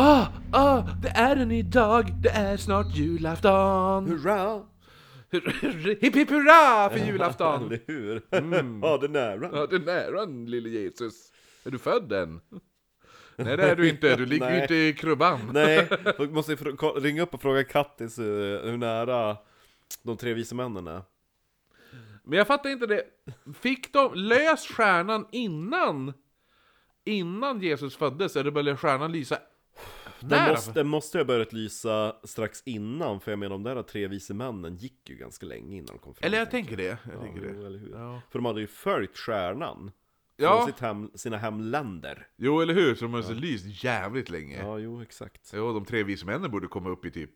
[0.00, 4.06] Ah, ah, det är en ny dag, det är snart julafton!
[4.08, 4.62] Hurra!
[6.00, 7.64] Hipp hipp hurra för julafton!
[7.66, 8.22] Eller hur?
[8.82, 9.50] ja, det är nära.
[9.52, 11.32] Ja, det är nära lille Jesus.
[11.64, 12.40] Är du född än?
[13.36, 15.40] Nej det är du inte, du ligger ju inte i krubban.
[15.52, 15.88] Nej,
[16.18, 18.24] då måste ringa upp och fråga Kattis eh,
[18.64, 19.36] hur nära
[20.02, 21.02] de tre vise männen är.
[22.24, 23.04] Men jag fattar inte det.
[23.60, 26.12] Fick de lös stjärnan innan?
[27.04, 28.36] Innan Jesus föddes?
[28.36, 29.38] Eller började stjärnan lysa
[30.20, 34.08] Den måste, den måste ha börjat lysa strax innan, för jag menar de där tre
[34.08, 36.26] vise männen gick ju ganska länge innan de kom fram.
[36.26, 36.84] Eller jag tänker det.
[36.84, 37.66] Jag Ja, tänker det.
[37.66, 37.90] eller hur?
[37.92, 38.20] Ja.
[38.30, 39.90] För de hade ju följt stjärnan.
[40.36, 40.56] Ja.
[40.56, 42.26] Från sitt hem, sina hemländer.
[42.36, 42.94] Jo, eller hur?
[42.94, 44.58] Så de måste lyst jävligt länge.
[44.62, 45.52] Ja, jo, exakt.
[45.54, 47.32] Jo, de tre vise männen borde komma upp i typ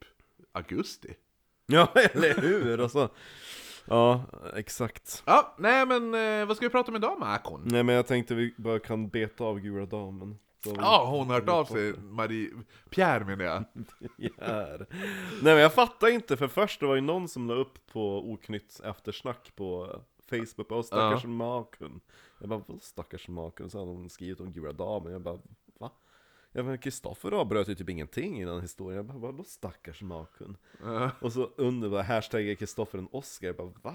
[0.53, 1.09] augusti.
[1.67, 2.81] Ja, eller hur?
[2.81, 3.09] Alltså,
[3.85, 4.25] ja,
[4.57, 5.23] exakt.
[5.27, 7.63] Ja, nej men eh, vad ska vi prata om idag Makon?
[7.65, 10.39] Nej men jag tänkte vi bara kan beta av Gula Damen.
[10.65, 12.51] Så- Ja, hon har hört av sig, Marie...
[12.91, 13.65] Pierre menar jag.
[14.39, 14.87] Här.
[15.43, 18.31] Nej men jag fattar inte, för först det var ju någon som la upp på
[18.33, 21.29] Oknytts eftersnack på Facebook, och stackars Ja.
[21.31, 22.01] maken.
[22.41, 23.71] Jag bara, vad stackars maken?
[23.71, 25.39] Så hade hon skrivit om Gula Damen, jag bara,
[25.81, 25.91] va?
[26.53, 30.57] Jag bara, Kristoffer avbröt ju typ ingenting i den historien, jag bara, vadå stackars maken?
[30.83, 31.11] Ja.
[31.21, 33.93] Och så under bara hashtaggar Kristoffer en Oscar, jag bara, va?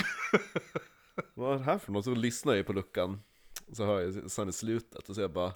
[1.34, 2.06] vad är det här för något?
[2.06, 3.22] Så lyssnar jag på luckan,
[3.72, 5.54] så hör jag sen i slutet, och så jag bara,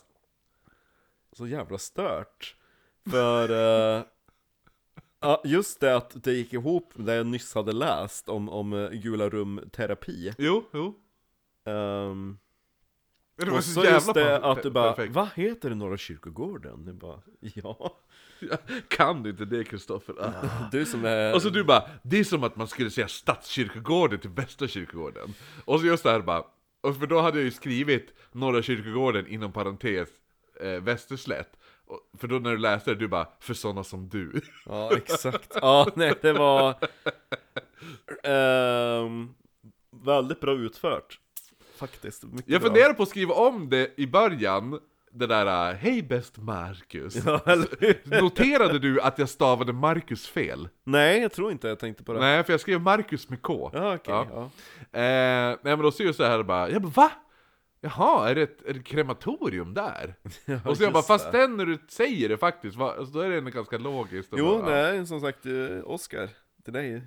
[1.33, 2.55] så jävla stört.
[3.11, 3.49] För,
[5.19, 8.73] ja just det att det gick ihop med det jag nyss hade läst om, om
[8.73, 10.33] eh, gula rum-terapi.
[10.37, 10.99] Jo, jo.
[11.65, 12.37] Ehm,
[13.37, 15.15] Det var och så så jävla just det att du bara, perfekt.
[15.15, 16.83] vad heter det Norra kyrkogården?
[16.85, 17.97] Jag bara, ja.
[18.87, 20.15] Kan du inte det Kristoffer?
[20.19, 20.69] Ah.
[20.71, 21.35] Du som är...
[21.35, 25.33] Och så du bara, det är som att man skulle säga Stadskyrkogården till Västra kyrkogården.
[25.65, 26.43] Och så just det här bara,
[26.81, 30.09] och för då hade jag ju skrivit Norra kyrkogården inom parentes
[30.61, 31.57] eh, Västerslätt.
[32.17, 34.41] För då när du läste det, du bara, för sådana som du.
[34.65, 35.57] Ja, exakt.
[35.61, 36.75] Ja, nej, det var
[38.23, 39.33] ehm,
[39.91, 41.19] väldigt bra utfört.
[41.75, 42.23] Faktiskt.
[42.45, 42.69] Jag bra.
[42.69, 44.79] funderar på att skriva om det i början,
[45.11, 47.25] det där Hej bäst Marcus.
[47.25, 47.41] Ja?
[48.21, 50.69] Noterade du att jag stavade Marcus fel?
[50.83, 52.19] Nej, jag tror inte jag tänkte på det.
[52.19, 53.71] Nej, för jag skrev Marcus med K.
[53.73, 54.13] Ja, okej.
[54.13, 54.27] Ja.
[54.33, 54.99] Ja.
[54.99, 57.11] Eh, nej men då ser jag så här bara, jag bara va?
[57.81, 60.15] Jaha, är det ett, är det krematorium där?
[60.65, 61.37] och så jag bara, fast det.
[61.37, 64.29] den när du säger det faktiskt, va, alltså, då är det ändå ganska logiskt.
[64.37, 65.53] Jo, bara, nej, som sagt, eh,
[65.83, 66.29] Oscar.
[66.63, 66.91] Till dig.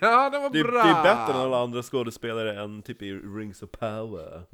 [0.00, 0.82] ja, det var Det, bra!
[0.82, 4.42] det är bättre än alla andra skådespelare än typ i Rings of Power.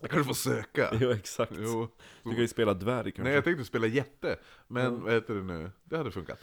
[0.00, 0.88] Jag kanske får söka.
[0.92, 1.52] jo, exakt.
[1.58, 1.88] Jo.
[2.22, 3.22] Du kan ju spela dvärg kanske.
[3.22, 4.36] Nej, jag tänkte spela jätte,
[4.68, 5.70] men vad heter det nu?
[5.84, 6.38] Det hade funkat.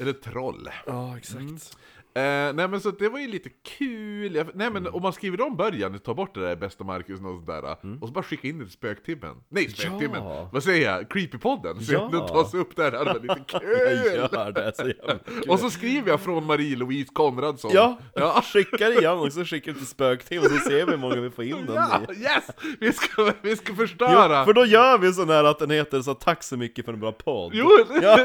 [0.00, 0.68] Eller troll.
[0.86, 1.78] Ja, exakt.
[2.16, 4.82] Eh, nej men så det var ju lite kul, jag, nej Mm.
[4.82, 7.64] men om man skriver om början, ta bort det där bästa Marcus och sånt där,
[8.00, 9.36] och så bara skicka in det till spöktimmen.
[9.48, 10.16] Nej, spöktimmen!
[10.22, 10.24] Mm.
[10.28, 10.48] Ja.
[10.52, 11.10] Vad säger jag?
[11.10, 11.80] Creepypodden?
[11.80, 12.08] Så Ja.
[12.12, 14.16] den tas upp där, det hade varit lite Jag kul!
[14.32, 15.20] gör det så kul.
[15.48, 17.70] och så skriver jag från Marie-Louise Konradsson.
[17.74, 18.42] Ja, Ja.
[18.52, 21.30] skickar igen och så skickar du till spöktim och så ser vi hur många vi
[21.30, 22.22] får in den Ja, i.
[22.22, 22.50] yes!
[22.80, 24.44] Vi ska, vi ska Jo, förstöra!
[24.44, 27.00] för då gör vi sån här att den heter så tack så mycket för en
[27.00, 27.50] bra podd.
[27.54, 27.68] Jo!
[28.02, 28.18] Ja.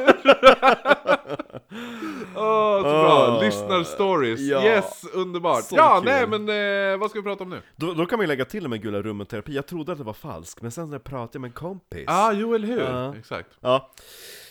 [2.36, 3.38] Åh, så bra!
[3.82, 3.86] Åh.
[3.88, 4.64] Lyssnar-stories, Ja.
[4.66, 5.04] yes!
[5.14, 5.64] Underbart!
[5.64, 6.06] Så ja, kul.
[6.06, 6.50] nej men
[6.94, 7.62] eh, vad ska vi prata om nu?
[7.76, 9.54] Då, då kan vi lägga till med gula rummet-terapi.
[9.56, 12.04] Jag trodde att det var falskt, men sen när jag pratade med en kompis.
[12.08, 12.82] Ja, ah, jo eller hur?
[12.82, 13.16] Ja.
[13.16, 13.50] Exakt.
[13.60, 13.92] Ja.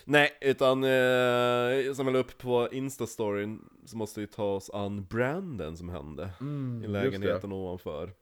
[0.05, 5.05] Nej, utan eh, som jag la upp på Insta-storyn så måste vi ta oss an
[5.05, 6.31] branden som hände
[6.85, 8.13] i lägenheten ovanför.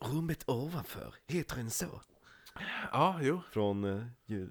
[0.00, 1.86] Rummet ovanför, heter den så?
[2.92, 3.40] Ja, jo.
[3.52, 4.48] Från eh, ju-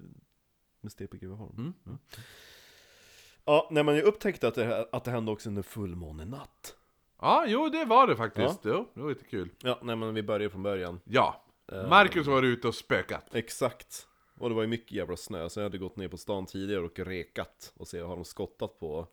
[0.80, 1.54] Museet på Greveholm.
[1.56, 1.98] Mm.
[3.44, 6.76] Ja, nej men jag upptäckte att det, att det hände också under fullmånenatt.
[7.20, 8.60] Ja, jo det var det faktiskt.
[8.62, 9.48] Jo, det var lite kul.
[9.62, 11.00] Ja, nej men vi börjar från början.
[11.04, 11.44] Ja.
[11.72, 11.88] Eh.
[11.88, 13.34] Marcus var ute och spökat.
[13.34, 14.06] Exakt.
[14.38, 16.80] Och det var ju mycket jävla snö, så jag hade gått ner på stan tidigare
[16.82, 19.06] och rekat och se, har de skottat på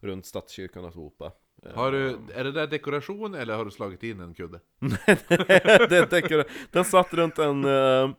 [0.00, 1.32] runt stadskyrkan allihopa.
[1.62, 4.60] Eh, Har du, är det där dekoration eller har du slagit in en kudde?
[5.88, 6.46] det tänker jag.
[6.70, 8.10] Den satt runt en uh,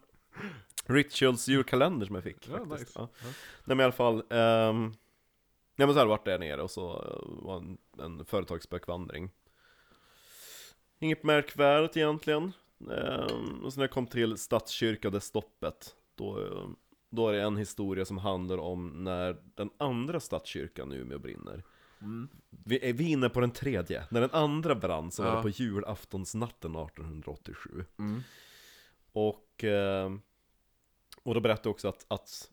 [0.85, 2.47] Rituals julkalender som jag fick.
[2.49, 2.79] Ja, faktiskt.
[2.79, 2.99] nice.
[2.99, 3.07] Ja.
[3.65, 4.15] Nej men i alla fall.
[4.15, 4.93] Um,
[5.75, 9.29] nej men så jag varit där nere och så uh, var en, en företagsspökvandring.
[10.99, 12.51] Inget märkvärdigt egentligen.
[12.79, 15.95] Ehm, och sen när jag kom till Stadskyrka, det stoppet.
[16.15, 16.69] Då, eh,
[17.09, 21.63] då är det en historia som handlar om när den andra stadskyrkan i Umeå brinner.
[22.49, 24.03] Vi är vi är inne på den tredje.
[24.11, 25.35] När den andra brann så var Ja.
[25.35, 27.85] det på julaftonsnatten 1887.
[27.99, 28.21] Mm.
[29.11, 30.11] Och eh,
[31.25, 32.51] Och då berättade jag också att, att,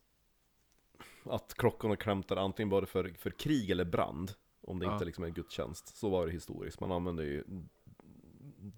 [1.23, 4.31] att klockorna klämtar antingen bara för, för krig eller brand.
[4.61, 4.93] Om det Ja.
[4.93, 5.97] inte liksom är gudstjänst.
[5.97, 6.79] Så var det historiskt.
[6.79, 7.43] Man använder ju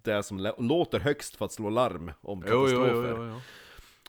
[0.02, 3.10] det som låter högst för att slå larm om katastrofer.
[3.10, 3.40] jo, jo, jo.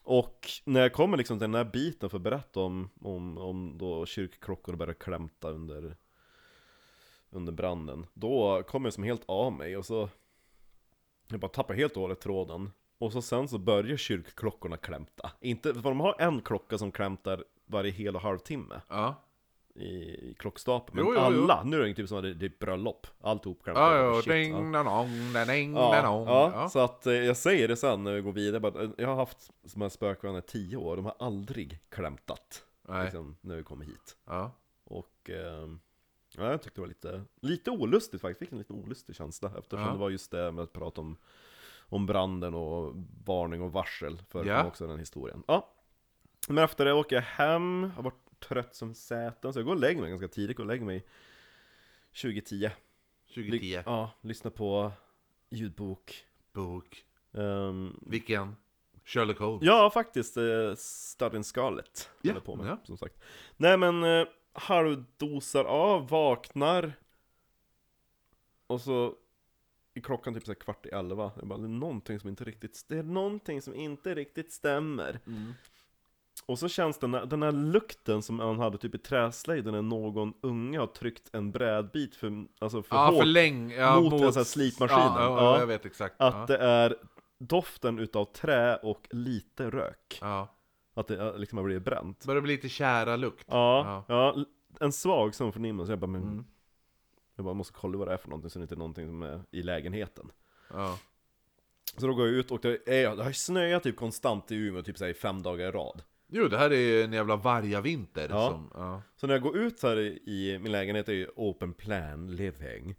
[0.03, 3.77] Och när jag kommer liksom till den här biten för att berätta om, om, om
[3.77, 5.97] då kyrkklockorna börjar klämta under,
[7.29, 10.09] under branden Då kommer jag som helt av mig och så
[11.27, 15.73] Jag bara tappar helt och hållet tråden Och så sen så börjar kyrkklockorna klämta Inte,
[15.73, 19.15] för de har en klocka som klämtar varje hel och halvtimme Ja.
[19.75, 21.43] i, i klockstapeln Men Jo, jo, jo.
[21.43, 24.21] alla, nu är det typ som att det, det är bröllop Alltihop klämtar Ja, ja,
[24.21, 24.33] Shit, ja.
[24.33, 26.27] ding, da, dong, da, ding, da, Ja, dong.
[26.27, 26.69] ja, Ja.
[26.69, 29.51] så att eh, jag säger det sen när vi går vidare, att jag har haft
[29.73, 33.03] de här spökvänner i tio år, de har aldrig klämtat Nej.
[33.03, 34.17] liksom, när vi kommer hit.
[34.25, 34.51] Ja.
[34.83, 35.67] Och eh,
[36.37, 39.85] ja, jag tyckte det var lite, lite olustigt faktiskt, fick en lite olustig känsla eftersom
[39.85, 39.91] Ja.
[39.91, 41.17] det var just det med att prata om,
[41.89, 42.95] om branden och
[43.25, 44.65] varning och varsel förekom Ja.
[44.65, 45.43] också den historien.
[45.47, 45.73] Ja.
[46.47, 49.79] Men efter det åker jag hem, har varit trött som säten, så jag går och
[49.79, 51.05] lägger mig ganska tidigt, går och lägger mig
[52.21, 52.69] 2010.
[53.35, 53.81] 2010.
[53.85, 54.91] Ja, lyssna på
[55.49, 56.25] ljudbok.
[56.53, 57.05] Bok.
[57.33, 58.55] Ehm, Vilken?
[59.05, 59.63] Sherlock Holmes.
[59.63, 60.37] Ja, faktiskt.
[60.37, 62.77] Eh, Starring Scarlet Ja, håller på med, ja.
[62.83, 63.15] som sagt.
[63.57, 66.93] Nej men, eh, halvdosar av, vaknar.
[68.67, 69.15] Och så
[69.97, 71.31] är klockan typ så här kvart i elva.
[71.35, 75.19] Jag bara, det är någonting som inte riktigt, det är någonting som inte riktigt stämmer.
[75.27, 75.53] Mm.
[76.45, 79.81] Och så känns den här, den här lukten som man hade typ i träslöjden när
[79.81, 83.17] någon unge har tryckt en brädbit för, alltså för Ja, hårt.
[83.19, 83.75] för länge.
[83.75, 85.05] Ja, mot den så här slipmaskinen.
[85.05, 85.59] Ja, ja, Ja.
[85.59, 86.15] jag vet exakt.
[86.17, 86.95] Att det är
[87.39, 90.19] doften utav trä och lite rök.
[90.95, 92.25] Att det liksom har blivit bränt.
[92.25, 93.45] Börjar bli lite kära lukt.
[93.49, 94.45] Ja, ja.
[94.79, 95.91] en svag sån förnimmelse.
[95.91, 96.45] Jag bara, men Mm.
[97.37, 99.23] Jag bara måste kolla vad det är för någonting så det inte är någonting som
[99.23, 100.31] är i lägenheten.
[100.73, 100.99] Ja.
[101.97, 104.81] Så då går jag ut och det, är, det har snöat typ konstant i Umeå
[104.83, 106.03] typ så här, i fem dagar i rad.
[106.27, 108.27] Jo, det här är en jävla vargavinter.
[108.29, 108.49] Ja.
[108.49, 109.01] Som, ja.
[109.15, 112.95] Så när jag går ut här i, min lägenhet, det är ju open plan living.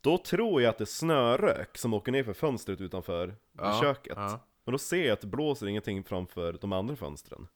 [0.00, 4.12] Då tror jag att det är snörök som åker ner för fönstret utanför Ja, köket.
[4.16, 4.40] ja.
[4.64, 7.46] Men då ser jag att det blåser ingenting framför de andra fönstren.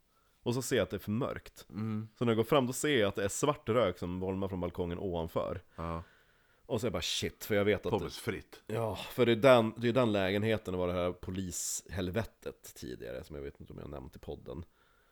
[0.49, 1.67] Och så ser jag att det är för mörkt.
[1.71, 2.09] Mm.
[2.19, 4.49] Så när jag går fram då ser jag att det är svart rök som bolmar
[4.49, 5.63] från balkongen ovanför.
[5.77, 6.03] Ja.
[6.67, 7.91] Och så är jag bara shit, för jag vet att...
[7.91, 8.63] Pommes-fritt.
[8.67, 13.25] Ja, för det är den, det är den lägenheten, det var det här polishelvetet tidigare,
[13.25, 14.65] som jag vet inte om jag nämnt i podden.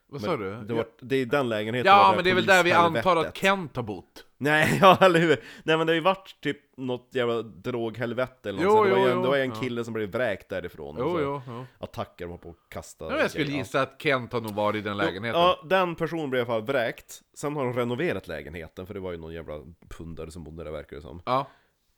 [0.09, 0.51] Vad sa du?
[0.57, 3.37] Det, var, det är den lägenheten ja, men det är väl där vi antar att.
[3.37, 4.25] Kent har bott.
[4.39, 5.43] Nej, ja eller hur?
[5.65, 8.85] Nej men det har ju varit typ något jävla droghelvete eller något Jo, så.
[8.85, 9.61] Det var ju en, det var en Ja.
[9.61, 10.97] kille som blev vräkt därifrån.
[10.97, 11.65] och Jo, så jo, jo.
[11.79, 13.59] Attacker, de på att kasta Ja, jag skulle grejer.
[13.59, 15.41] gissa att Kent har nog varit i den lägenheten.
[15.41, 17.21] Ja, den personen blev i alla fall vräkt.
[17.35, 19.61] Sen har de renoverat lägenheten, för det var ju någon jävla
[19.99, 21.23] pundare som bodde där verkar det som.
[21.27, 21.47] Ja.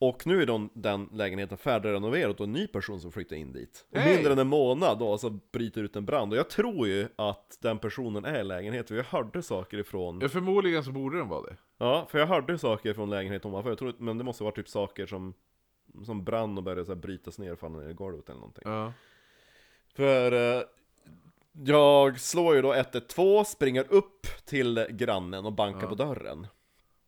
[0.00, 3.86] Och nu är de, den lägenheten färdigrenoverad och en ny person som flyttar in dit.
[3.92, 4.14] Och Hej!
[4.14, 6.32] mindre än en månad då så bryter ut en brand.
[6.32, 10.18] Och jag tror ju att den personen är i lägenheten, för jag hörde saker ifrån...
[10.22, 11.56] Ja, förmodligen så borde den vara det.
[11.78, 14.68] Ja, för jag hörde saker från lägenheten ovanför, jag tror, men det måste vara typ
[14.68, 15.34] saker som
[16.04, 18.62] Som brann och började så här brytas ner och falla ner i golvet eller någonting
[18.66, 18.92] Ja.
[19.94, 20.62] För eh,
[21.52, 25.88] Jag slår ju då 112, springer upp till grannen och bankar Ja.
[25.88, 26.46] på dörren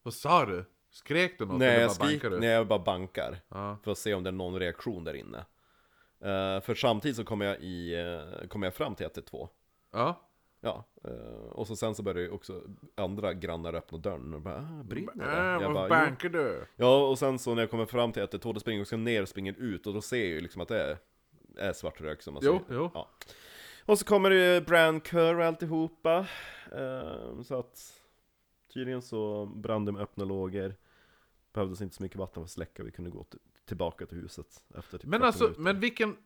[0.03, 0.65] Vad sa du?
[0.91, 3.77] Skrek du något Nej eller jag, bara skrik, nej, jag bara bankar Ja.
[3.85, 5.45] För att se om det är någon reaktion där inne
[6.25, 9.49] Eh, För samtidigt så kommer jag, i, eh, kommer jag fram till 112
[9.93, 10.27] Ja.
[10.61, 12.63] Ja, eh, och så sen så börjar ju också
[12.95, 15.25] andra grannar öppna dörren och bara ah, brinner det?
[15.25, 16.65] Äh, Jag bara, bankar du?
[16.77, 19.23] Ja, och sen så när jag kommer fram till 112 då springer jag också ner
[19.23, 20.97] och springer ut och då ser jag ju liksom att det är,
[21.59, 22.75] är svart rök som man Jo, ser.
[22.75, 22.91] jo.
[22.95, 23.09] Ja.
[23.85, 26.27] Och så kommer det ju brandkör och alltihopa.
[26.73, 28.00] Eh, så att
[28.75, 30.75] tydligen så brann det med öppna lågor.
[31.53, 33.27] Behövdes inte så mycket vatten för att släcka, vi kunde gå
[33.65, 34.47] tillbaka till huset
[34.79, 35.61] efter typ Men 40 alltså, minuter.
[35.62, 36.17] men vilken...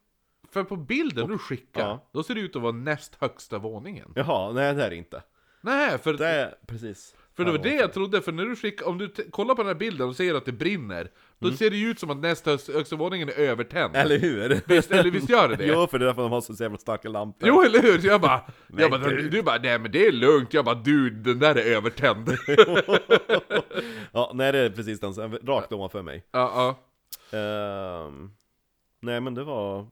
[0.48, 2.08] För på bilden du skickar, Ja.
[2.12, 4.12] då ser det ut att vara näst högsta våningen.
[4.16, 5.22] Jaha, nej det är det inte.
[5.60, 7.16] Nej, för, Det är precis.
[7.36, 9.68] För det var det jag trodde, för när du skickar, om du kollar på den
[9.68, 11.56] här bilden och ser att det brinner, då Mm.
[11.58, 13.96] ser det ju ut som att näst högst- högsta våningen är övertänd.
[13.96, 14.60] Eller hur?
[14.66, 15.66] Visst, eller visst gör det det?
[15.72, 17.48] jo, för det är därför de har så jävla starka lampor.
[17.48, 17.98] Jo, eller hur?
[17.98, 20.54] Så jag bara, Men jag bara du bara, nej men det är lugnt.
[20.54, 22.28] Jag bara, du, den där är övertänd.
[24.12, 26.24] ja, nej det är precis den, rakt ovanför mig.
[26.30, 26.76] ja,
[27.30, 27.38] ja.
[27.38, 28.30] Ehm,
[29.00, 29.86] nej men det var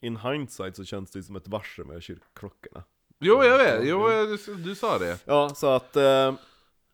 [0.00, 2.82] In hindsight så känns det som ett varsel med kyrkklockorna
[3.20, 3.80] Jo, jag vet.
[3.88, 5.18] Jo, du, du sa det.
[5.24, 6.36] Ja, så att ehm,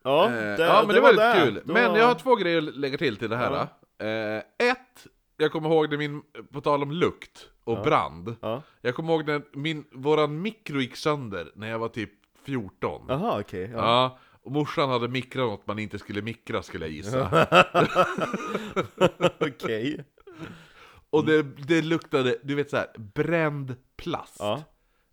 [0.03, 1.45] Ja, Eh, det, ja, men det, var lite det.
[1.45, 1.53] kul.
[1.65, 3.51] Det Men jag har två grejer att lägga till till det här.
[3.97, 4.05] Ja.
[4.05, 4.37] Eh,
[4.69, 6.21] ett, jag kommer ihåg det min,
[6.53, 7.83] på tal om lukt och Ja.
[7.83, 8.35] brand.
[8.41, 12.11] Ja, Jag kommer ihåg när min, våran mikro gick sönder när jag var typ
[12.45, 13.05] 14.
[13.09, 13.77] jaha okej Ja.
[13.77, 14.19] ja.
[14.43, 17.47] och morsan hade mikrat något man inte skulle mikra skulle jag gissa.
[19.39, 20.05] Okej
[21.09, 24.35] Och det, det luktade, du vet så här, bränd plast.
[24.39, 24.63] Ja,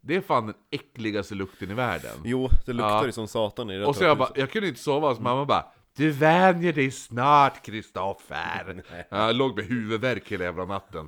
[0.00, 2.11] Det är fan den äckligaste lukten i världen.
[2.25, 3.07] Jo, det luktar Ja.
[3.07, 5.45] ju som satan i det Och så jag bara, jag kunde inte sova, så mamma
[5.45, 5.64] bara
[5.97, 8.83] Du vänjer dig snart Kristoffer!
[9.11, 11.07] Jag låg med huvudvärk hela jävla natten.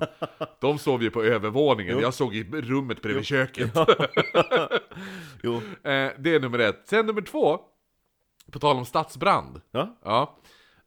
[0.61, 3.71] De sov ju på övervåningen, jag såg i rummet bredvid köket.
[5.43, 6.81] Jo, Eh, det är nummer ett.
[6.85, 7.59] Sen nummer två,
[8.51, 9.61] på tal om stadsbrand.
[9.71, 10.37] ja, Ja.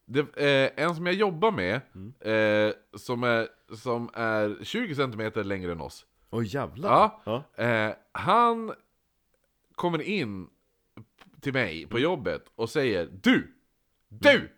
[0.07, 0.21] Det,
[0.77, 1.75] eh, en som jag jobbar med,
[2.21, 6.05] eh, som, är, som är 20 cm längre än oss.
[6.35, 6.91] Åh jävlar!
[6.91, 7.21] Ja.
[7.57, 7.65] ja.
[7.65, 8.75] Eh, han
[9.75, 10.51] kommer in
[11.41, 13.55] till mig på jobbet och säger Du!
[14.09, 14.51] Du!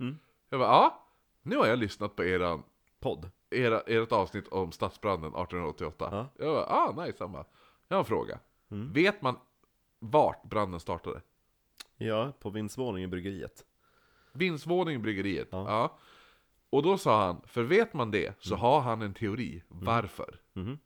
[0.00, 0.18] Mm.
[0.48, 1.06] Jag bara ja,
[1.42, 2.62] nu har jag lyssnat på eran,
[3.00, 3.30] Podd.
[3.50, 6.08] era, ert avsnitt om stadsbranden 1888.
[6.12, 6.44] Ja.
[6.44, 7.44] Jag bara ah, nice, han bara,
[7.88, 8.38] Jag har en fråga.
[8.70, 8.92] Mm.
[8.92, 9.36] Vet man
[9.98, 11.20] vart branden startade?
[11.96, 13.64] Ja, på vindsvåningen i bryggeriet.
[14.32, 15.48] Vindsvåning bryggeriet.
[15.50, 15.64] Ja.
[15.68, 15.98] Ja.
[16.70, 19.62] Och då sa han, för vet man det så har han en teori.
[19.68, 20.40] Varför?
[20.52, 20.78] Mhm.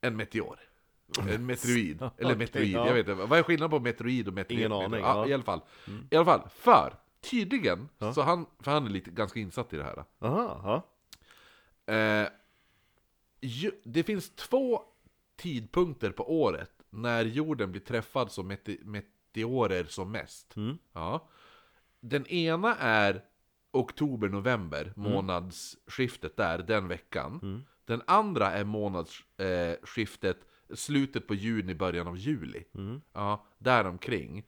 [0.00, 0.58] En meteor.
[1.18, 2.10] En meteorid.
[2.18, 2.86] Eller meteorid, ja.
[2.86, 3.26] jag vet inte.
[3.26, 4.58] Vad är skillnaden på meteorid och meteorid?
[4.58, 5.28] Ingen aning, Ja, ja.
[5.28, 5.60] I alla fall.
[6.10, 8.12] I alla fall, för tydligen, Ja.
[8.14, 10.04] så han, för han är lite ganska insatt i det här.
[10.18, 10.82] Aha.
[11.86, 12.28] Eh,
[13.40, 14.82] ju, det finns två
[15.36, 20.56] tidpunkter på året när jorden blir träffad som mete, meteorer som mest.
[20.56, 20.78] Mm.
[20.92, 21.28] Ja.
[22.00, 23.24] Den ena är
[23.70, 27.40] oktober-november, månadsskiftet där, den veckan.
[27.42, 27.64] Mm.
[27.88, 30.36] Den andra är månadsskiftet,
[30.68, 32.64] eh, slutet på juni, början av juli.
[32.74, 33.00] Mm.
[33.12, 34.46] Ja, däromkring.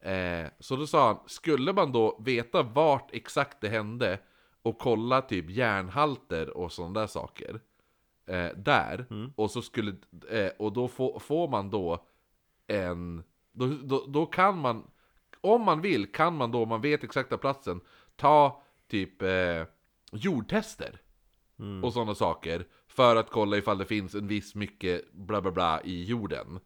[0.00, 4.18] Eh, så då sa han, skulle man då veta vart exakt det hände
[4.62, 7.60] och kolla typ järnhalter och sådana där saker
[8.26, 9.94] eh, där, och så skulle,
[10.30, 12.06] eh, och då få, får man då
[12.66, 13.22] en,
[13.52, 14.90] då, då, då kan man,
[15.40, 17.80] om man vill kan man då, om man vet exakta platsen,
[18.16, 19.64] ta typ eh,
[20.12, 21.01] jordtester
[21.62, 21.84] Mm.
[21.84, 25.82] och sådana saker för att kolla ifall det finns en viss mycket bla bla bla
[25.82, 26.60] i jorden.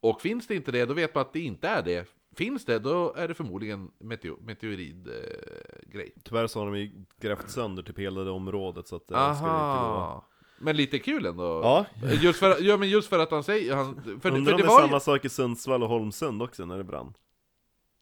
[0.00, 2.08] Och finns det inte det, då vet man att det inte är det.
[2.36, 5.14] Finns det, då är det förmodligen meteo meteoridgrej.
[5.14, 6.14] Eh, grej.
[6.24, 6.90] Tyvärr så har de ju
[7.20, 9.48] grävt sönder typ hela det området så att det ska inte gå.
[9.48, 10.28] Aha!
[10.58, 11.60] Men lite kul ändå.
[11.62, 11.86] Ja.
[12.20, 13.74] Just för, ja, men just för att han säger...
[13.74, 15.88] Han, för, för Undrar om det det är var ju, samma sak i Sundsvall och
[15.88, 17.14] Holmsund också när det brann?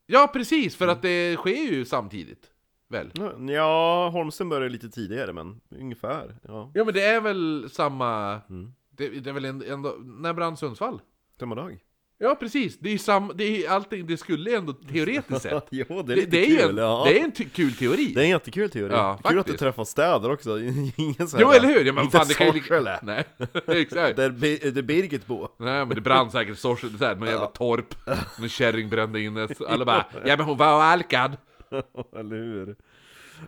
[0.07, 0.76] Ja, precis!
[0.76, 2.50] För att det sker ju samtidigt.
[2.90, 3.11] Väl?
[3.54, 6.70] Ja, Holmsund började lite tidigare men ungefär, ja.
[6.75, 8.40] Ja, men det är väl samma...
[8.50, 8.73] Mm.
[8.97, 9.97] Det, det är väl ändå...
[10.04, 11.00] När brann Sundsvall?
[11.38, 11.78] Samma dag.
[12.18, 12.78] Ja, precis!
[12.78, 15.66] Det är ju sam, det är allting, det skulle ändå teoretiskt sett...
[15.70, 17.04] jo, det är Det, lite det, är ju kul, en, ja.
[17.06, 18.12] det är en kul teori!
[18.14, 18.92] Det är en jättekul teori.
[18.92, 19.59] Ja, Kul att du faktiskt.
[19.59, 20.61] träffar städer också,
[20.97, 21.85] ingen så här, Jo, eller hur?
[21.85, 22.52] Ja, men inte fan, det kan ju...
[22.52, 22.99] Sorsele.
[23.02, 23.25] Nej,
[23.66, 24.16] exakt!
[24.16, 24.30] Där,
[24.70, 25.49] där Birgit bor.
[25.59, 27.94] Nej men det brann säkert i Sorsele, någon jävla torp,
[28.38, 31.37] någon kärring brände in det, alla bara Ja men hon var alkad!
[32.16, 32.68] Eller hur?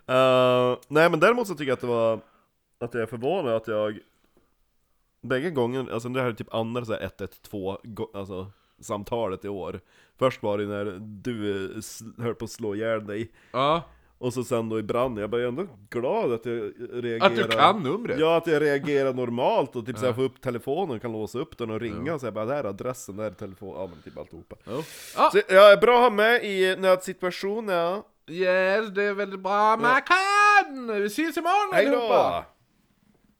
[0.07, 2.19] Eh, nej men däremot så tycker jag att det var
[2.79, 3.99] Att jag är förvånad att jag
[5.21, 9.49] Bägge gånger, alltså det här är typ andra så här 112 go- alltså samtalet i
[9.49, 9.79] år.
[10.17, 11.67] Först var det när du
[12.23, 13.31] höll på att slå ihjäl dig.
[13.51, 13.81] Ja,
[14.17, 17.43] Och så sen då i brand, jag var ändå glad att jag reagerar att du
[17.57, 18.19] kan numret!
[18.19, 21.69] Ja, att jag reagerar normalt och typ såhär får upp telefonen kan låsa upp den
[21.69, 24.55] och ringa och säga bara där är adressen, där är telefon, ja men typ alltihopa.
[24.63, 24.83] Ja.
[25.17, 29.77] Ja, Så jag är bra att ha med i nödsituationer yes, det är väldigt bra
[29.77, 31.01] man kan!
[31.01, 31.91] Vi ses imorgon Hej då!
[31.91, 32.45] allihopa!